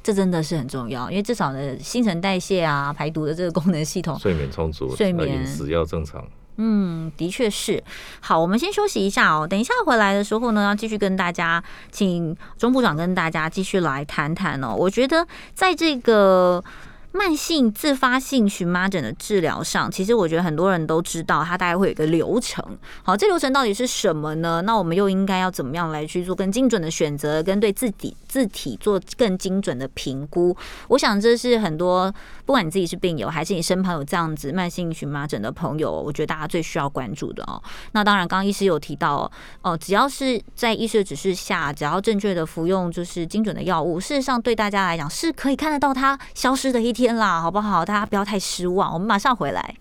[0.02, 6.26] 这真的是很重要，因为至少呢，新陈代谢啊、排毒的这个功能系统，睡眠充足，睡眠饮食要正常。
[6.62, 7.82] 嗯，的确是。
[8.20, 14.76] 好，我们先休息一下哦，等一下回来的时候呢，要继续跟大家，请钟部长跟大家继续来谈谈哦。
[14.76, 16.62] 我觉得在这个
[17.12, 22.64] 慢性自发性荨麻疹的治疗上，其实我觉得很多人都知道，它大概会有一个流程。
[23.04, 24.62] 好，这流程到底是什么呢？
[24.62, 30.56] 那我们又应该要怎么样来去做更精准的选择，跟对自己自体做更精准的评估？
[30.90, 32.14] 我想这是很多
[32.46, 37.62] 不管你自己是病友，还是你身旁有这样子慢性荨麻疹的朋友，我觉得大家最需要关注的哦。
[37.94, 39.30] 那当然，刚刚医师有提到
[39.64, 47.86] 哦，只要是在医师的指示下，只要正确的服用就是精准的药物，事实上对大家来讲是可以看得到它消失的一天啦，好不好？
[47.86, 49.76] 大家不要太失望，我们马上回来。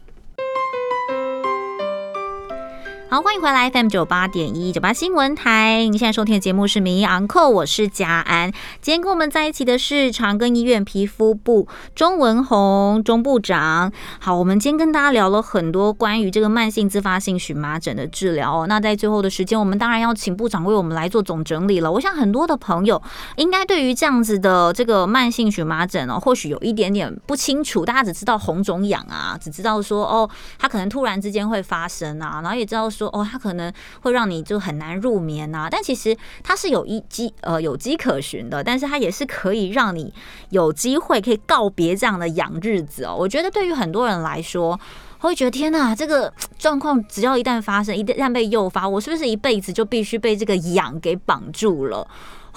[3.10, 5.86] 好，欢迎回来 FM 九八点一九八新闻台。
[5.86, 8.52] 你现在收听的节目是《名医昂扣》，我是嘉安。
[8.82, 13.90] 今天跟我们在一起的是长庚医院皮肤部钟文宏钟部长。
[14.20, 18.66] 好，我们今天跟大家聊了很多关于这个慢性自发性荨麻疹的治疗哦。
[18.66, 21.90] 那在最后的时间，我们当然要请部长为我们来做总整理了。
[21.90, 23.02] 我想很多的朋友
[23.36, 27.86] 应该对于这样子的这个慢性荨麻疹哦，或许有一点点不清楚。
[27.86, 32.90] 大家只知道红肿痒啊，只知道说哦，它可能突然之间会发生啊，然后也知道。
[32.98, 40.12] 说哦，它可能会让你就很难入眠呐，但其实它是有一机呃有机可循的，但是它也是可以让你
[40.50, 43.14] 有机会可以告别这样的养日子哦。
[43.16, 44.78] 我觉得对于很多人来说，
[45.18, 52.06] 会觉得天呐，这个状况只要一旦发生，一旦被诱发，我是不是一辈子就必须被这个痒给绑住了？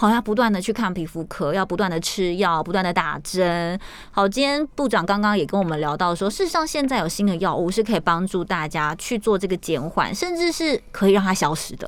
[0.02, 3.80] 好，要不断的去看皮肤科，要不断的吃药，不断的打针。
[4.10, 11.88] 好，今天部长刚刚也跟我们聊到说，事实上现在有新的药物是可以帮助大家去做这个减缓，甚至是可以让它消失的。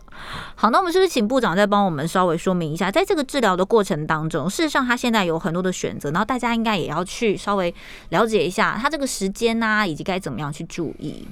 [0.53, 7.73] 好，那我们是不是请部长再帮我们稍微说明一下，在这个治疗的过程当中，事实上他现在有很多的选择，然后大家应该也要去稍微
[8.09, 11.27] 了解一下他这个时间呐，以及该怎么样去注意。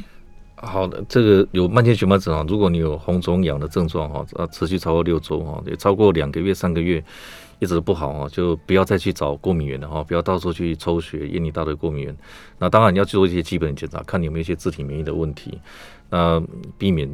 [0.62, 7.04] 好的，这个有慢性荨麻疹啊，如果你有红肿痒的症状哈，啊，持续超过六周哈，也超过两个月、三个月，
[7.60, 12.16] 一直不好啊，就不要再去找过敏源了哈，不要到处去抽血验一大堆过敏源。
[12.60, 15.60] 那当然你要做一些基本检查，看你有没有一些自体免疫的问题，
[16.10, 16.42] 那
[16.78, 17.12] 避免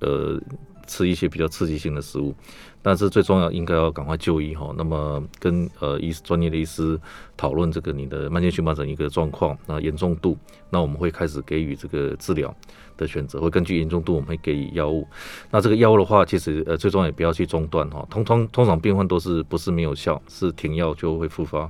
[0.00, 0.40] 呃
[0.86, 2.34] 吃一些比较刺激性的食物。
[2.82, 7.00] 但是最重要应该要赶快就医哈，那么跟呃医专业的医师
[7.34, 10.36] 讨论这个你的慢性荨麻疹一个状况，那严重度，
[10.68, 12.54] 那我们会开始给予这个治疗
[12.98, 15.08] 的选择，会根据严重度我们会给予药物。
[15.50, 21.60] 那这个药物的话，其实呃最重要也不要去中断哈，通通通常病患都是不是没有效，是停药就会复发，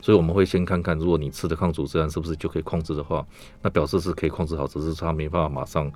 [0.00, 3.24] 所以我们会先看看，如果你吃的抗组织胺是不是就可以控制的话，
[3.62, 5.88] 那表示是可以控制好，只是它没办法马上。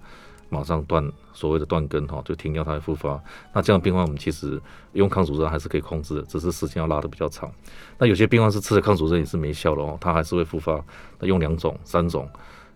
[0.48, 3.22] 马上断所谓的断根哈，就停掉它的复发。
[3.52, 4.60] 那这样病患我们其实
[4.92, 7.52] 用抗组织还是可以控制的，只是时间要拉的比较长。
[7.98, 10.82] 那有些病患是吃了抗组织也是没效的哦，它还是会复发。
[11.18, 12.28] 那用两种、三种，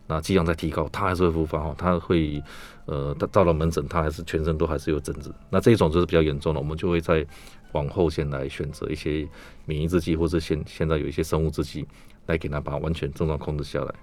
[0.06, 1.74] 那剂量在提高，它还是会复发哈。
[1.78, 2.42] 它会
[2.84, 5.34] 呃，到了门诊，它还是全身都还是有疹子。
[5.48, 7.24] 那这一种就是比较严重的，我们就会在
[7.72, 9.26] 往后先来选择一些
[9.64, 11.86] 免疫制剂，或者现现在有一些生物制剂
[12.26, 13.94] 来给它把完全症状控制下来。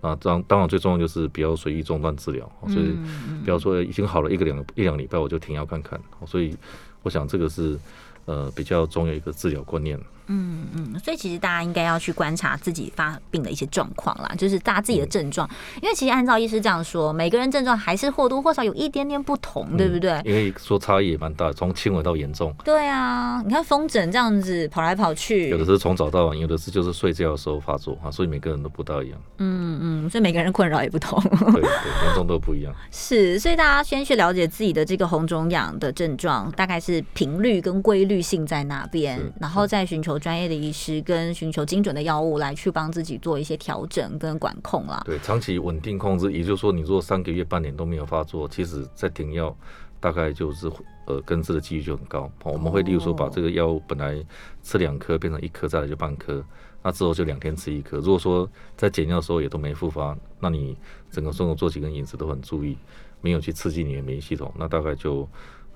[0.00, 2.96] 啊，当当然最重要就是不要随意中断治疗，所以
[3.44, 6.56] 不要说已经好了一个两一两礼拜我就停药看看，所以
[7.02, 7.78] 我想这个是
[8.24, 9.98] 呃比较重要一个治疗观念。
[10.32, 15.48] 嗯嗯，所以其实大家应该要去观察自己发病的一些状况啦，就是大家自己的症状，
[15.82, 20.22] 因为其实按照医师这样说，每个人症状还是或多或少有一点点不同，对不对？
[20.24, 22.54] 因为说差异也蛮大，从轻微到严重。
[22.64, 29.18] 对啊，你看风疹这样子跑来跑去，有的是从早到晚，有的是就是睡觉的时候发作啊，所以每个人都不大一样。
[29.38, 32.72] 嗯嗯，所以每个人困扰也不同，对对，严重都不一样。
[32.92, 40.19] 是，所以大家先去了解自己的这个红肿痒的症状，大概是频率跟规律性在哪边，然后再寻求。
[40.20, 45.02] 专业的医师跟寻求精准的药物来去帮自己做一些调整跟管控啦。
[45.04, 49.56] 对，长期稳定控制，也就是说，你做三个月、半年都没有发作，其实在停药，
[49.98, 50.70] 大概就是
[51.06, 52.30] 呃根治的几率就很高。
[52.44, 54.22] 我们会例如说，把这个药物本来
[54.62, 56.44] 吃两颗变成一颗，再来就半颗，
[56.82, 57.96] 那之后就两天吃一颗。
[57.98, 60.76] 如果说在减药的时候也都没复发，那你
[61.10, 62.76] 整个生活作息跟饮食都很注意，
[63.20, 65.28] 没有去刺激你的免疫系统，那大概就。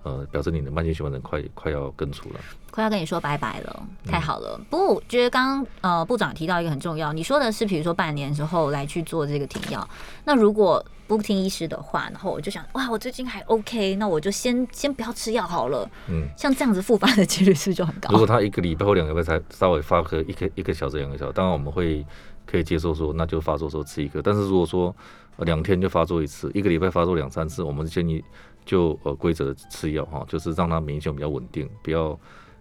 [0.04, 2.40] 呃，表示你的慢性循环症快快要根除了，
[2.70, 4.60] 快要跟你说拜拜了，太好了。
[4.70, 9.88] 不过我觉得刚刚呃部长提到一个很重要，你说的是比如说半年之后来去做这个停药，
[10.24, 15.88] 那如果不听医师的话，然后我就想哇，我最近还 OK，那我就先先不要吃药好了。
[16.08, 18.10] 嗯，像这样子复发的几率是不是就很高？
[18.10, 22.04] 如果他一个礼拜或两个礼拜才稍微发个一个一个小时两个小时，当然我们会
[22.46, 24.94] 可以接受说那就发作时候吃一颗，但是如果说
[25.38, 28.24] 两天就发作一次，一个礼拜发作两三次，我们建议。
[28.66, 32.18] 就呃规则吃药哈，就是让它免疫系统比较稳定，不要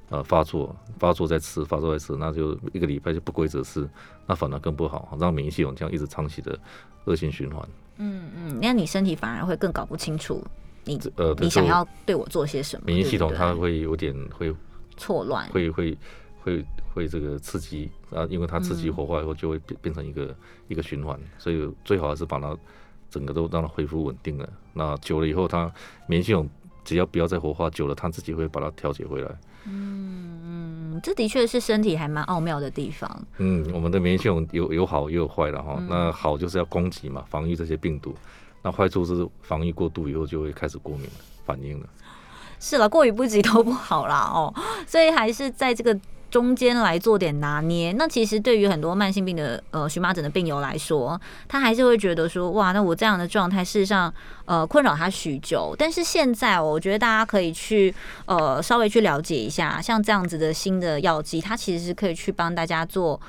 [0.10, 3.90] 呃发作，发作再吃，发作再吃，那就一个礼拜就不规则吃，
[4.28, 6.60] 那反而更不好，让免疫系统这样一直长期的
[7.06, 7.66] 恶性循环。
[8.00, 10.46] 嗯嗯，那你身体反而会更搞不清楚
[10.84, 14.54] 你呃你想要对我做些什么，免疫系统它会有点会
[14.98, 15.98] 错乱，会会
[16.44, 20.36] 会会这个刺激啊，因为它刺激活化以后就会变变成一个
[20.68, 22.56] 一个循环，所以最好还是把它
[23.10, 24.50] 整个都让它恢复稳定了。
[24.74, 25.72] 那久了以后，它
[26.06, 26.50] 免疫系统
[26.84, 29.30] 只要不要再活化久了，它自己会把它调节回来。
[29.66, 33.26] 嗯，这的确是身体还蛮奥妙的地方。
[33.38, 35.82] 嗯，我们的免疫系统有有好也有坏了哈。
[35.88, 38.12] 那好就是要攻击嘛，防御这些病毒；
[38.62, 41.08] 那坏处是防御过度以后就会开始过敏
[41.46, 41.88] 反应了。
[42.60, 44.54] 是了，过于不及都不好啦哦，
[44.86, 45.98] 所以还是在这个。
[46.34, 54.12] 中间来做点拿捏，那其实对于很多慢性病的呃荨麻疹的病友来说，他还是会觉得说，哇，那我这样的状态事实上
[54.46, 55.76] 呃困扰他许久。
[55.78, 57.94] 但是现在我觉得大家可以去
[58.26, 63.22] 呃稍微去了解一下，像这样子的新的药剂，它其实是可以去帮大家做。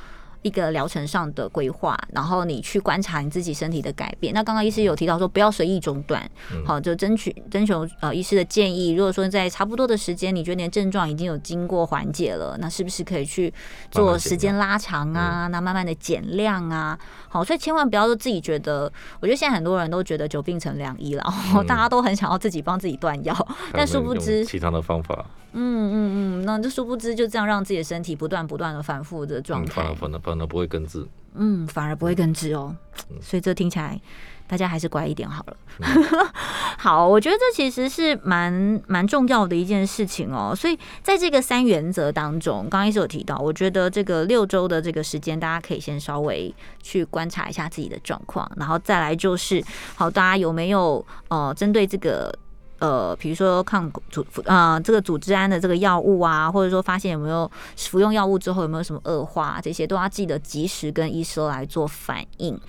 [0.44, 4.32] 一个疗程上的规划，然后你去观察你自己身体的改变。
[4.34, 6.30] 那刚刚医师有提到说，不要随意中断，
[6.66, 8.92] 好，就争取征求呃医师的建议。
[8.92, 13.52] 如果说在差不多的时间，你觉得你的症状已经有经过缓解了，那是不是可以去
[13.90, 15.48] 做时间拉长啊？
[15.48, 16.98] 那慢慢的减量啊？
[17.28, 21.24] 好，所以千万不要说自己觉得，我觉得现在很多人都觉得久病成良医了，
[21.66, 23.34] 大家都很想要自己帮自己断药，
[23.72, 25.24] 但殊不知其他的方法。
[25.56, 31.06] 嗯嗯嗯，那就殊不知就这样让自己的身体不断不断的反复的状态，反而反而反而不会根治。
[31.36, 32.76] 嗯，反而不会根治哦。
[33.20, 34.00] 所以这听起来
[34.46, 35.56] 大家还是乖一点好了。
[36.78, 40.54] 好，我觉得这其实是蛮蛮重要的一件事情哦。
[40.54, 49.60] 所以在这个三原则当中，刚刚一直有提到，我觉得这个六周的这个时间，大家可以先稍微去观察一下自己的状况，然后再来就是，
[49.96, 52.32] 好，大家有没有呃针对这个。
[52.84, 62.60] 呃，比如说抗组啊，这个组织胺的这个药物啊，或者说发现有没有服用药物之后有没有什么恶化，这些都要记得及时跟医生来做反应。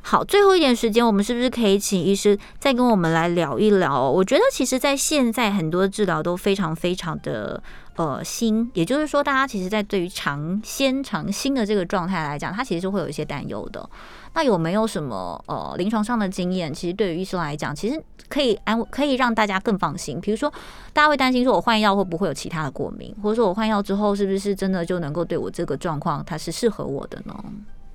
[0.00, 4.08] 好，最后一点时间，我们是不是可以请医师再跟我们来聊一聊？
[4.08, 7.60] 我觉得其实，在现在很多治疗都非常非常的
[7.96, 13.88] 呃新，也就是说，大家其实，在对于尝鲜尝新的这个状态来讲，它其实是会有一些担忧的。
[14.34, 16.74] 那有没有什么呃临床上的经验？
[16.74, 20.20] 其实对于医生来讲，其实可以安可以让大家更放心。
[20.20, 20.52] 比如说，
[20.92, 27.44] 大家会担心说我换药会不会有其他的过敏，或者说我换药之后是不是真的就能够对我这个状况它是适合我的呢？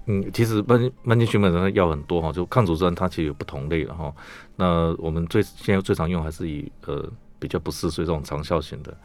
[0.06, 4.14] 嗯，其实慢慢性荨麻疹的药很多哈，就抗组织胺它其实有不同类的哈。
[4.56, 7.06] 那我们最现在最常用还是以呃
[7.38, 8.96] 比较不嗜睡这种长效型的。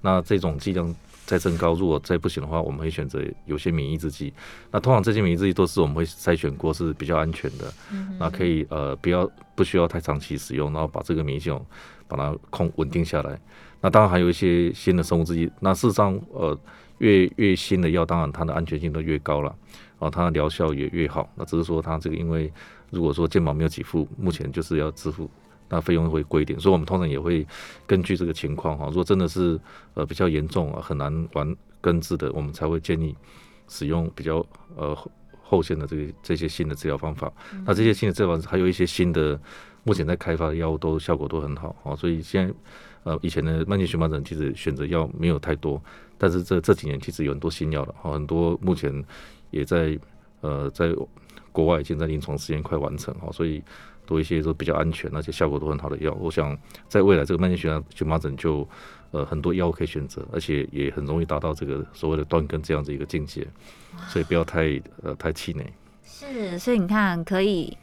[0.00, 0.94] 那这种剂量。
[1.26, 4.32] 再增高，如果再不行的话，我们会选择有些免疫制剂。
[4.70, 7.72] 那通常这些免疫制剂都是我们会筛选过是比较安全的，
[8.18, 11.64] 那可以呃不要不需要太长期使用，然后把这个免疫系统
[12.06, 13.40] 把它控稳定下来。
[13.80, 16.58] 那当然还有一些新的生物制剂，那事实上呃
[16.98, 19.54] 越越新的药，当然它的安全性都越高了，
[19.98, 21.28] 哦它的疗效也越好。
[21.34, 22.52] 那只是说它这个因为
[22.90, 25.28] 如果说健保没有给付，目前就是要支付。
[25.74, 27.44] 那费用会贵一点，所以我们通常也会
[27.84, 29.58] 根据这个情况哈，如果真的是
[29.94, 33.12] 呃比较严重啊，很难完根治的，我们才会建议
[33.66, 34.46] 使用比较
[34.76, 34.96] 呃
[35.42, 37.32] 后线的这个这些新的治疗方法。
[37.66, 39.36] 那这些新的治疗方法还有一些新的
[39.82, 42.54] 目前在开发的药物都效果都很好啊，所以现在
[43.02, 45.82] 呃以前的慢性荨麻疹其实选择药没有太多，
[46.16, 49.04] 但是这这几年其实有很多新药了，很多目前
[49.50, 49.98] 也在
[50.40, 50.94] 呃在
[51.50, 53.60] 国外已经在临床实验快完成哈，所以。
[54.06, 56.12] 多一些都比较安全，而且效果都很好的药。
[56.20, 56.56] 我想
[56.88, 58.68] 在未来这个慢性荨麻荨麻疹就
[59.10, 63.46] 呃很多药物可以选择，而且也很容易达到这个所谓的断根这样子一个境界，
[64.08, 65.64] 所以不要太呃太气馁。
[66.04, 67.76] 是，所以你看可以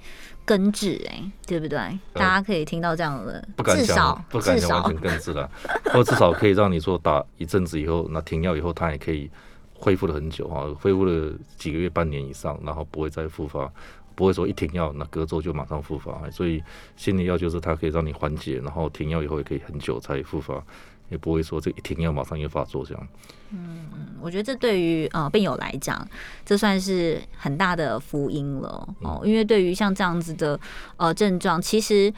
[0.45, 1.77] 根治哎，对不对？
[2.13, 5.49] 大家可以听到这样的，不敢想，不敢想完全根治了，
[5.85, 9.29] 或至少可以让你说打一阵子以后，那停药以后，它也可以
[9.73, 13.71] 恢复了很久哈，恢复了几个月、半年以上，然后不会再复发。
[14.15, 16.61] 不会说一停药，那隔周就马上复发，所以
[16.95, 20.63] 心理药就是它可以让你缓解，然后停药以后也可以很久才复发，
[21.09, 23.07] 也不会说这一停药马上又发作这样。
[23.51, 23.87] 嗯，
[24.21, 26.07] 我觉得这对于呃病友来讲，
[26.45, 30.59] 这算是很大的福音了哦，因为对于像这样子的
[30.97, 32.13] 呃症状，其实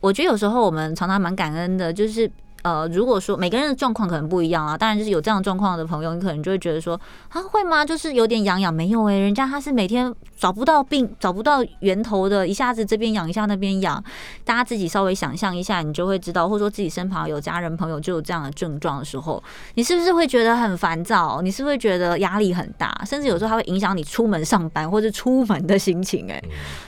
[0.00, 2.30] 我觉得有时候我们常常蛮感恩的，就是。
[2.62, 6.98] 呃，如果说每个人的状况可能不一样啊，当然就是有这样状况的朋友，你可能就会觉得说，
[7.28, 7.84] 啊会吗？
[7.84, 14.02] 就是有点痒痒，没有哎，人家他是每天找不到病，找不到源头的，一下子这边痒一下那边痒，
[14.44, 19.42] 大家自己稍微想象一下，你就会知道，或者说自己身旁有家人朋友就有这样的症状的时候，
[19.74, 21.42] 你是不是会觉得很烦躁？
[21.42, 22.96] 你是不是觉得压力很大？
[23.04, 26.30] 甚至有时候它会影响你出门上班或者出门的心情？
[26.30, 26.40] 哎，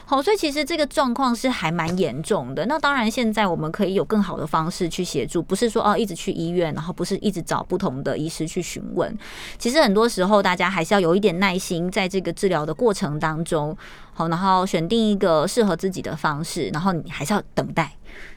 [0.06, 2.64] 好，所以其实这个状况是还蛮严重的。
[2.66, 5.63] 那当然，现在我们可以有更好的方式去协助，不是。
[5.64, 9.16] 是说哦，一直去医院，然后不是一直找不同的医师去询问。
[9.58, 13.76] 其实很多时候，大家还是要有一点耐心，在这个治疗的过程当中，
[14.12, 17.92] 好，然后选定一个适合自己的方式，然后你还是要等待。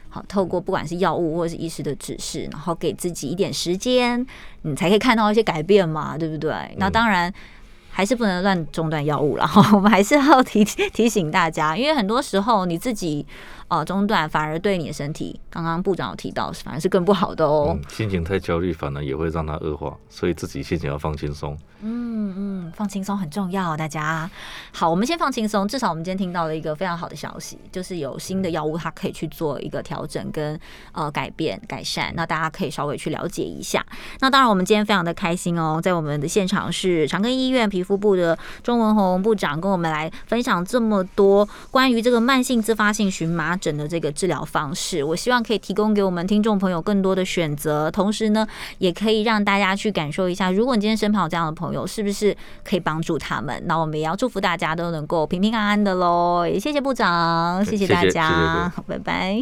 [0.09, 4.25] 好，透过不管是药物或者是医师的指示，然后给自己一点时间，
[4.61, 6.53] 你才可以看到一些改变嘛，对不对？
[6.77, 7.33] 那当然。
[7.89, 13.25] 还是不能乱中断药物了， 我们还是要提提醒大家，因为很多时候你自己。
[13.69, 17.77] 哦，中断反而对你的身体，刚刚部长有提到，反而是更不好的哦。
[17.89, 21.57] 心情太焦虑，反而也会让它恶化，所以自己心情要放轻松。
[21.81, 24.29] 嗯嗯，放轻松很重要，大家
[24.71, 25.67] 好，我们先放轻松。
[25.67, 30.57] 至少我们今天听到了一个非常好的消息，就是有新的药物，它可以去做一个调整跟
[30.93, 32.11] 呃改变改善。
[32.15, 33.85] 那大家可以稍微去了解一下。
[34.21, 43.56] 那当然，我们今天非常的开心哦，在我们的现场是长庚医院皮肤部的钟文宏部长，跟我们来分享这么多关于这个慢性自发性荨麻。
[43.57, 48.47] 整的这个治疗方式，我希望可以提供给我们听众朋友更多的选择，同时呢，
[48.77, 53.61] 也可以让大家去感受一下，如果你今天身旁有这样的朋友，是不是可以帮助他们？
[53.65, 56.45] 那我们也要祝福大家都能够平平安安的喽！
[56.47, 59.35] 也谢谢部长，谢谢大家， 拜拜。